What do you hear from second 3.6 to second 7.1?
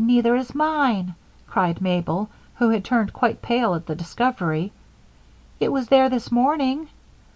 at the discovery. "It was there this morning.